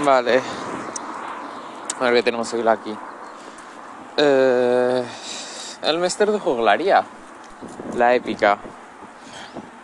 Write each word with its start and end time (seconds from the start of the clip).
Vale. 0.00 0.40
A 2.00 2.04
ver 2.04 2.14
qué 2.14 2.22
tenemos 2.24 2.52
aquí. 2.52 2.96
Eh, 4.16 5.04
el 5.82 5.98
Mester 5.98 6.32
de 6.32 6.40
Juglaría. 6.40 7.04
La 7.96 8.14
épica. 8.14 8.58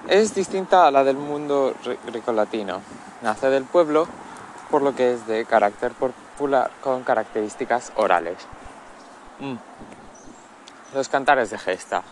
Es 0.09 0.35
distinta 0.35 0.89
a 0.89 0.91
la 0.91 1.05
del 1.05 1.17
mundo 1.17 1.75
grecolatino. 2.07 2.83
Nace 3.23 3.51
del 3.51 3.65
pueblo, 3.65 4.09
por 4.71 4.83
lo 4.83 4.95
que 4.97 5.13
es 5.13 5.27
de 5.29 5.45
carácter 5.45 5.93
popular 5.93 6.73
con 6.83 7.05
características 7.05 7.93
orales. 7.95 8.39
Mm. 9.39 9.57
Los 10.95 11.09
cantares 11.09 11.51
de 11.51 11.59
gesta. 11.59 12.03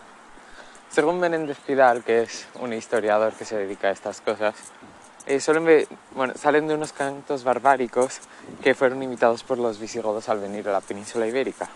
Según 0.89 1.19
Menéndez 1.19 1.59
Pidal, 1.59 2.05
que 2.05 2.23
es 2.23 2.47
un 2.61 2.73
historiador 2.73 3.33
que 3.33 3.45
se 3.45 3.57
dedica 3.57 3.89
a 3.89 3.91
estas 3.91 4.21
cosas, 4.21 4.55
eh, 5.27 5.41
salen 5.41 6.69
de 6.69 6.75
unos 6.75 6.93
cantos 6.93 7.45
barbáricos 7.45 8.21
que 8.63 8.75
fueron 8.75 9.03
imitados 9.03 9.43
por 9.43 9.59
los 9.59 9.79
visigodos 9.79 10.29
al 10.29 10.41
venir 10.41 10.69
a 10.69 10.73
la 10.73 10.81
península 10.81 11.27
ibérica. 11.27 11.69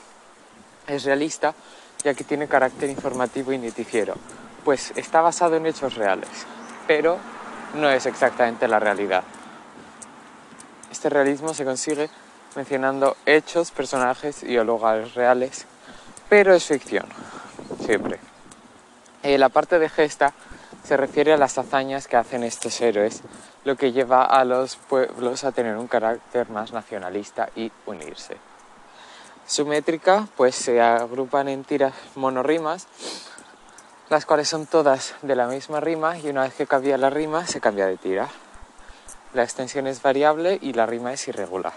Es 0.86 1.04
realista 1.04 1.54
ya 2.02 2.14
que 2.14 2.24
tiene 2.24 2.48
carácter 2.48 2.90
informativo 2.90 3.52
y 3.52 3.58
noticiero, 3.58 4.14
pues 4.64 4.92
está 4.96 5.20
basado 5.20 5.56
en 5.56 5.66
hechos 5.66 5.94
reales, 5.94 6.28
pero 6.86 7.18
no 7.74 7.90
es 7.90 8.06
exactamente 8.06 8.66
la 8.68 8.80
realidad. 8.80 9.22
Este 10.90 11.08
realismo 11.08 11.54
se 11.54 11.64
consigue 11.64 12.10
mencionando 12.56 13.16
hechos, 13.24 13.70
personajes 13.70 14.42
y 14.42 14.56
lugares 14.58 15.14
reales, 15.14 15.66
pero 16.28 16.54
es 16.54 16.64
ficción, 16.64 17.06
siempre. 17.84 18.18
Eh, 19.22 19.38
la 19.38 19.48
parte 19.48 19.78
de 19.78 19.88
gesta 19.88 20.34
se 20.84 20.96
refiere 20.96 21.32
a 21.32 21.36
las 21.36 21.58
hazañas 21.58 22.08
que 22.08 22.16
hacen 22.16 22.42
estos 22.42 22.80
héroes, 22.80 23.22
lo 23.64 23.76
que 23.76 23.92
lleva 23.92 24.24
a 24.24 24.44
los 24.44 24.76
pueblos 24.76 25.44
a 25.44 25.52
tener 25.52 25.76
un 25.76 25.86
carácter 25.86 26.50
más 26.50 26.72
nacionalista 26.72 27.50
y 27.54 27.70
unirse. 27.86 28.36
Su 29.46 29.66
métrica 29.66 30.28
pues 30.36 30.54
se 30.54 30.80
agrupan 30.80 31.48
en 31.48 31.64
tiras 31.64 31.94
monorrimas, 32.14 32.86
las 34.08 34.26
cuales 34.26 34.48
son 34.48 34.66
todas 34.66 35.14
de 35.22 35.36
la 35.36 35.46
misma 35.46 35.80
rima 35.80 36.18
y 36.18 36.28
una 36.28 36.42
vez 36.42 36.54
que 36.54 36.66
cambia 36.66 36.98
la 36.98 37.10
rima 37.10 37.46
se 37.46 37.60
cambia 37.60 37.86
de 37.86 37.96
tira. 37.96 38.28
La 39.34 39.42
extensión 39.42 39.86
es 39.86 40.02
variable 40.02 40.58
y 40.60 40.72
la 40.72 40.86
rima 40.86 41.12
es 41.12 41.26
irregular. 41.28 41.72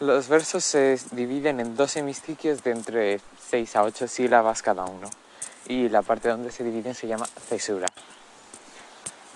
Los 0.00 0.28
versos 0.28 0.64
se 0.64 0.98
dividen 1.12 1.60
en 1.60 1.76
dos 1.76 1.96
hemistiquios 1.96 2.64
de 2.64 2.72
entre 2.72 3.20
6 3.50 3.76
a 3.76 3.84
8 3.84 4.08
sílabas 4.08 4.60
cada 4.62 4.84
uno 4.84 5.08
y 5.66 5.88
la 5.88 6.02
parte 6.02 6.28
donde 6.28 6.50
se 6.50 6.64
dividen 6.64 6.94
se 6.94 7.06
llama 7.06 7.26
cesura. 7.48 7.91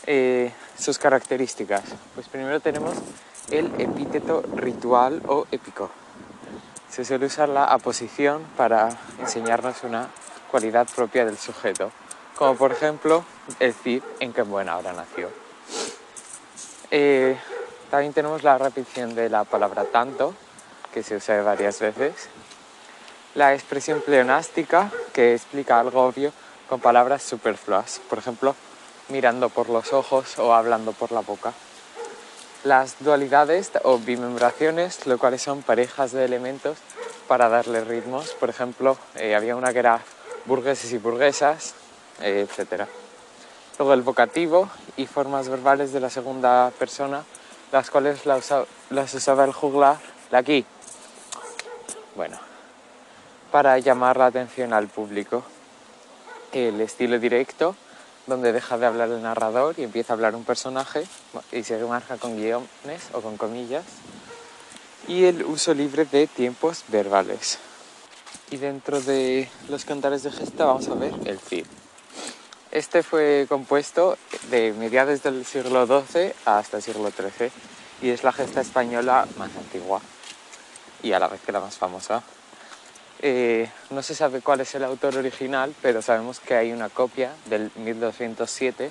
Eh, 0.07 0.53
sus 0.79 0.99
características. 0.99 1.83
Pues 2.15 2.29
primero 2.29 2.61
tenemos 2.61 2.95
el 3.51 3.67
epíteto 3.81 4.43
ritual 4.55 5.21
o 5.27 5.47
épico. 5.51 5.91
Se 6.89 7.05
suele 7.05 7.27
usar 7.27 7.49
la 7.49 7.65
aposición 7.65 8.45
para 8.57 8.91
enseñarnos 9.19 9.83
una 9.83 10.09
cualidad 10.49 10.87
propia 10.95 11.25
del 11.25 11.37
sujeto, 11.37 11.91
como 12.37 12.55
por 12.55 12.71
ejemplo 12.71 13.25
el 13.59 13.75
Cid 13.75 14.03
en 14.21 14.33
que 14.33 14.43
buena 14.43 14.77
hora 14.77 14.93
nació. 14.93 15.29
Eh, 16.93 17.37
también 17.91 18.12
tenemos 18.12 18.45
la 18.45 18.59
repetición 18.59 19.15
de 19.17 19.29
la 19.29 19.43
palabra 19.43 19.84
tanto, 19.87 20.34
que 20.95 21.03
se 21.03 21.17
usa 21.17 21.43
varias 21.43 21.81
veces, 21.81 22.29
la 23.34 23.55
expresión 23.55 24.01
pleonástica, 24.01 24.91
que 25.12 25.34
explica 25.34 25.81
algo 25.81 26.05
obvio 26.05 26.33
con 26.69 26.81
palabras 26.81 27.23
superfluas, 27.23 28.01
por 28.09 28.19
ejemplo, 28.19 28.55
mirando 29.09 29.49
por 29.49 29.69
los 29.69 29.93
ojos 29.93 30.39
o 30.39 30.55
hablando 30.55 30.93
por 30.93 31.12
la 31.12 31.21
boca. 31.21 31.53
Las 32.65 32.97
dualidades 33.01 33.71
o 33.85 33.99
bimembraciones, 33.99 35.07
lo 35.07 35.19
cuales 35.19 35.43
son 35.43 35.62
parejas 35.62 36.12
de 36.12 36.25
elementos 36.25 36.79
para 37.29 37.49
darle 37.49 37.84
ritmos. 37.84 38.31
Por 38.34 38.51
ejemplo, 38.51 38.97
eh, 39.15 39.34
había 39.34 39.57
una 39.57 39.73
que 39.73 39.79
era 39.79 40.01
burgueses 40.47 40.93
y 40.93 40.99
burguesas, 40.99 41.75
eh, 42.21 42.47
etc. 42.49 42.89
Luego 43.78 43.93
el 43.93 44.03
vocativo 44.03 44.69
y 44.97 45.06
formas 45.06 45.49
verbales 45.49 45.93
de 45.93 46.00
la 46.00 46.11
segunda 46.11 46.73
persona, 46.78 47.25
las 47.73 47.91
cuales 47.91 48.27
las 48.27 49.15
usaba 49.15 49.44
el 49.44 49.53
juglar 49.53 49.99
de 50.31 50.37
aquí. 50.37 50.67
Bueno, 52.17 52.38
para 53.50 53.78
llamar 53.78 54.17
la 54.17 54.27
atención 54.27 54.73
al 54.73 54.88
público. 54.88 55.43
El 56.53 56.81
estilo 56.81 57.19
directo, 57.19 57.77
donde 58.26 58.53
deja 58.53 58.78
de 58.78 58.87
hablar 58.87 59.09
el 59.10 59.22
narrador 59.22 59.75
y 59.78 59.84
empieza 59.84 60.12
a 60.12 60.14
hablar 60.14 60.34
un 60.34 60.44
personaje 60.44 61.04
y 61.53 61.62
se 61.62 61.78
marca 61.84 62.16
con 62.16 62.37
guiones 62.37 63.09
o 63.12 63.20
con 63.20 63.37
comillas. 63.37 63.84
Y 65.09 65.25
el 65.25 65.44
uso 65.44 65.75
libre 65.75 66.04
de 66.04 66.26
tiempos 66.26 66.84
verbales. 66.88 67.59
Y 68.50 68.56
dentro 68.56 69.00
de 69.00 69.48
los 69.69 69.84
cantares 69.84 70.22
de 70.22 70.32
gesta 70.32 70.64
vamos 70.64 70.88
a 70.88 70.94
ver 70.94 71.14
el 71.25 71.38
Cid. 71.38 71.66
Este 72.72 73.03
fue 73.03 73.47
compuesto 73.48 74.19
de 74.50 74.72
mediados 74.72 75.22
del 75.22 75.47
siglo 75.47 75.87
XII 75.87 76.32
hasta 76.44 76.76
el 76.76 76.82
siglo 76.82 77.10
XIII 77.10 77.50
y 78.03 78.10
es 78.10 78.22
la 78.22 78.32
gesta 78.32 78.60
española 78.60 79.26
más 79.38 79.50
antigua 79.56 80.00
y 81.03 81.12
a 81.12 81.19
la 81.19 81.28
vez 81.28 81.41
que 81.41 81.53
la 81.53 81.60
más 81.60 81.76
famosa. 81.76 82.22
Eh, 83.22 83.71
no 83.91 84.03
se 84.03 84.15
sabe 84.15 84.43
cuál 84.43 84.60
es 84.60 84.75
el 84.75 84.84
autor 84.84 85.16
original, 85.16 85.75
pero 85.81 86.03
sabemos 86.03 86.38
que 86.38 86.54
hay 86.54 86.72
una 86.72 86.91
copia 86.91 87.32
del 87.47 87.71
1207 87.77 88.91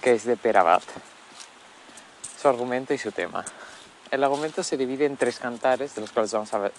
que 0.00 0.12
es 0.12 0.24
de 0.24 0.36
Perabat. 0.36 0.82
Su 2.40 2.48
argumento 2.48 2.94
y 2.94 2.98
su 2.98 3.12
tema. 3.12 3.44
El 4.10 4.24
argumento 4.24 4.62
se 4.62 4.76
divide 4.76 5.04
en 5.06 5.16
tres 5.16 5.38
cantares, 5.38 5.94
de 5.94 6.00
los 6.00 6.12
cuales 6.12 6.32
vamos 6.32 6.52
a, 6.54 6.70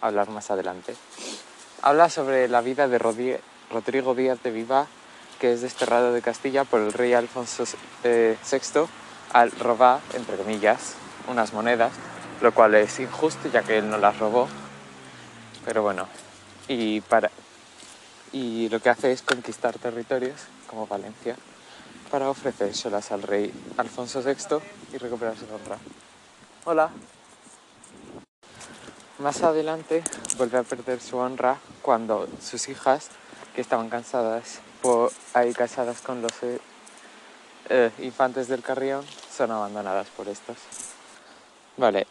hablar 0.00 0.28
más 0.30 0.50
adelante. 0.50 0.94
Habla 1.82 2.08
sobre 2.08 2.48
la 2.48 2.60
vida 2.60 2.88
de 2.88 2.98
Rodrigo 2.98 4.14
Díaz 4.14 4.42
de 4.42 4.50
Viva, 4.50 4.86
que 5.38 5.52
es 5.52 5.60
desterrado 5.62 6.12
de 6.12 6.22
Castilla 6.22 6.64
por 6.64 6.80
el 6.80 6.92
rey 6.92 7.12
Alfonso 7.12 7.64
VI 7.64 7.76
eh, 8.04 8.36
al 9.32 9.50
robar, 9.52 10.00
entre 10.14 10.36
comillas, 10.36 10.94
unas 11.28 11.52
monedas, 11.52 11.92
lo 12.40 12.52
cual 12.52 12.74
es 12.74 13.00
injusto 13.00 13.48
ya 13.50 13.62
que 13.62 13.78
él 13.78 13.90
no 13.90 13.98
las 13.98 14.18
robó 14.18 14.48
pero 15.66 15.82
bueno, 15.82 16.06
y, 16.68 17.00
para, 17.02 17.30
y 18.32 18.68
lo 18.68 18.80
que 18.80 18.88
hace 18.88 19.10
es 19.10 19.20
conquistar 19.20 19.76
territorios 19.78 20.40
como 20.68 20.86
Valencia 20.86 21.36
para 22.10 22.30
ofrecérselas 22.30 23.10
al 23.10 23.22
rey 23.22 23.52
Alfonso 23.76 24.22
VI 24.22 24.58
y 24.92 24.98
recuperar 24.98 25.34
su 25.36 25.44
honra. 25.52 25.76
Hola. 26.64 26.90
Más 29.18 29.42
adelante 29.42 30.04
vuelve 30.36 30.58
a 30.58 30.62
perder 30.62 31.00
su 31.00 31.16
honra 31.16 31.58
cuando 31.82 32.28
sus 32.40 32.68
hijas, 32.68 33.08
que 33.54 33.60
estaban 33.60 33.88
cansadas 33.88 34.60
por 34.82 35.10
ahí 35.34 35.52
casadas 35.52 36.00
con 36.00 36.22
los 36.22 36.32
eh, 36.42 36.60
eh, 37.70 37.90
infantes 37.98 38.46
del 38.46 38.62
Carrión, 38.62 39.04
son 39.34 39.50
abandonadas 39.50 40.06
por 40.16 40.28
estos. 40.28 40.58
Vale, 41.76 42.06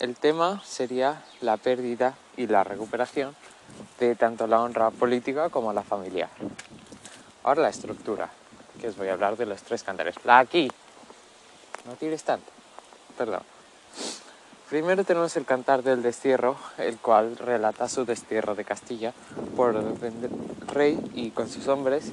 el 0.00 0.16
tema 0.16 0.62
sería 0.64 1.22
la 1.42 1.58
pérdida 1.58 2.14
y 2.36 2.46
la 2.46 2.64
recuperación 2.64 3.36
de 3.98 4.16
tanto 4.16 4.46
la 4.46 4.60
honra 4.60 4.90
política 4.90 5.50
como 5.50 5.72
la 5.72 5.82
familiar. 5.82 6.30
Ahora 7.44 7.62
la 7.62 7.68
estructura, 7.68 8.30
que 8.80 8.88
os 8.88 8.96
voy 8.96 9.08
a 9.08 9.12
hablar 9.12 9.36
de 9.36 9.46
los 9.46 9.62
tres 9.62 9.82
cantares. 9.82 10.16
La 10.24 10.38
aquí. 10.38 10.70
No 11.86 11.92
tires 11.94 12.24
tanto. 12.24 12.50
Perdón. 13.16 13.42
Primero 14.70 15.04
tenemos 15.04 15.36
el 15.36 15.44
cantar 15.44 15.82
del 15.82 16.02
destierro, 16.02 16.56
el 16.78 16.96
cual 16.98 17.36
relata 17.36 17.88
su 17.88 18.04
destierro 18.04 18.54
de 18.54 18.64
Castilla 18.64 19.12
por 19.56 19.74
el 19.76 20.30
rey 20.68 20.98
y 21.14 21.30
con 21.30 21.48
sus 21.48 21.68
hombres 21.68 22.12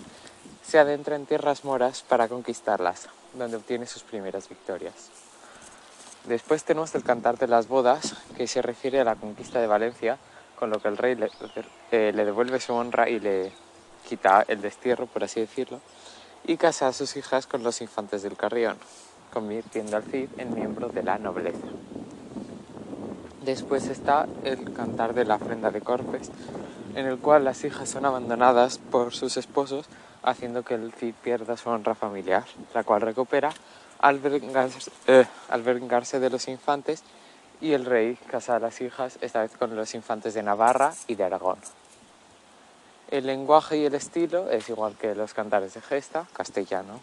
se 0.66 0.80
adentra 0.80 1.16
en 1.16 1.26
tierras 1.26 1.64
moras 1.64 2.02
para 2.02 2.28
conquistarlas, 2.28 3.08
donde 3.34 3.58
obtiene 3.58 3.86
sus 3.86 4.04
primeras 4.04 4.50
victorias. 4.50 5.27
Después 6.28 6.66
tenemos 6.66 6.94
el 6.94 7.04
cantar 7.04 7.38
de 7.38 7.48
las 7.48 7.70
bodas, 7.70 8.18
que 8.36 8.48
se 8.48 8.62
refiere 8.62 9.00
a 9.00 9.06
la 9.06 9.16
conquista 9.16 9.62
de 9.62 9.68
Valencia, 9.68 10.18
con 10.60 10.70
lo 10.70 10.82
que 10.82 10.90
el 10.90 10.98
rey 10.98 11.16
le, 11.16 11.30
eh, 11.94 12.12
devuelve 12.14 12.60
su 12.60 12.74
honra 12.74 13.08
y 13.08 13.22
le 13.22 13.54
quita 14.10 14.44
el 14.46 14.62
destierro, 14.62 15.06
por 15.08 15.24
así 15.24 15.40
decirlo, 15.40 15.80
y 16.46 16.58
casa 16.58 16.90
a 16.90 16.94
sus 16.94 17.16
hijas 17.16 17.48
con 17.48 17.64
los 17.64 17.80
infantes 17.80 18.24
del 18.24 18.36
Carrión, 18.36 18.76
convirtiendo 19.32 19.96
al 19.96 20.04
Cid 20.04 20.28
en 20.38 20.54
miembro 20.54 20.90
de 20.90 21.02
la 21.02 21.18
nobleza. 21.18 21.66
Después 23.46 23.88
está 23.88 24.28
el 24.44 24.74
cantar 24.74 25.14
de 25.14 25.24
la 25.24 25.36
ofrenda 25.36 25.72
de 25.72 25.80
Corpes, 25.80 26.30
en 26.96 27.06
el 27.06 27.20
cual 27.20 27.46
las 27.46 27.64
hijas 27.64 27.88
son 27.88 28.06
abandonadas 28.06 28.80
por 28.80 29.14
sus 29.14 29.38
esposos, 29.38 29.86
haciendo 30.24 30.64
que 30.64 30.74
el 30.74 30.92
Cid 30.92 31.14
pierda 31.24 31.56
su 31.56 31.70
honra 31.70 31.96
familiar, 31.96 32.44
la 32.74 32.84
cual 32.84 33.00
recupera 33.00 33.54
eh, 34.02 35.26
al 35.50 35.62
vengarse, 35.64 36.20
de 36.20 36.30
los 36.30 36.48
infantes 36.48 37.04
y 37.60 37.74
el 37.74 37.86
rey 37.86 38.16
casa 38.30 38.56
a 38.56 38.60
las 38.60 38.82
hijas, 38.82 39.18
esta 39.22 39.42
vez 39.42 39.52
con 39.58 39.76
los 39.76 39.96
infantes 39.96 40.34
de 40.34 40.44
Navarra 40.44 40.94
y 41.08 41.16
de 41.16 41.24
Aragón. 41.24 41.58
El 43.10 43.26
lenguaje 43.26 43.78
y 43.78 43.86
el 43.86 43.96
estilo 43.96 44.50
es 44.52 44.70
igual 44.70 44.96
que 44.96 45.16
los 45.16 45.34
cantares 45.34 45.74
de 45.74 45.82
gesta, 45.82 46.28
castellano, 46.34 47.00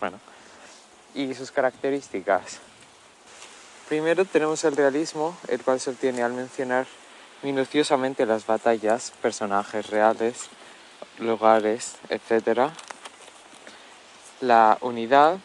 bueno, 0.00 0.18
y 1.14 1.32
sus 1.34 1.50
características. 1.50 2.58
Primero 3.88 4.24
tenemos 4.24 4.64
el 4.64 4.76
realismo, 4.76 5.36
el 5.48 5.62
cual 5.62 5.78
se 5.78 5.90
obtiene 5.90 6.22
al 6.22 6.32
mencionar 6.32 6.86
minuciosamente 7.42 8.26
las 8.26 8.46
batallas, 8.46 9.12
personajes 9.22 9.90
reales, 9.90 10.48
lugares, 11.18 11.96
etc. 12.08 12.70
La 14.40 14.78
unidad 14.80 15.38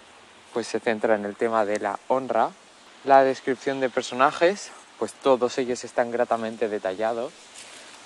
pues 0.54 0.68
se 0.68 0.80
centra 0.80 1.16
en 1.16 1.26
el 1.26 1.36
tema 1.36 1.66
de 1.66 1.80
la 1.80 2.00
honra. 2.08 2.52
La 3.06 3.24
descripción 3.24 3.80
de 3.80 3.90
personajes, 3.90 4.72
pues 4.98 5.14
todos 5.14 5.58
ellos 5.58 5.84
están 5.84 6.12
gratamente 6.12 6.70
detallados. 6.70 7.32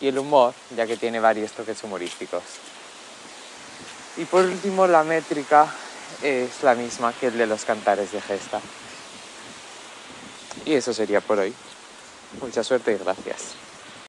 Y 0.02 0.08
el 0.08 0.18
humor, 0.18 0.54
ya 0.76 0.86
que 0.86 0.98
tiene 0.98 1.20
varios 1.20 1.52
toques 1.52 1.84
humorísticos. 1.84 2.44
Y 4.18 4.26
por 4.26 4.46
último, 4.46 4.86
la 4.88 5.04
métrica 5.04 5.68
es 6.22 6.62
la 6.64 6.76
misma 6.76 7.14
que 7.14 7.28
el 7.28 7.38
de 7.38 7.48
los 7.48 7.66
cantares 7.66 8.12
de 8.12 8.22
gesta. 8.22 8.62
Y 10.66 10.74
eso 10.74 10.94
sería 10.94 11.22
por 11.22 11.40
hoy. 11.40 11.54
Mucha 12.42 12.64
suerte 12.64 12.94
y 12.94 12.98
gracias. 12.98 13.63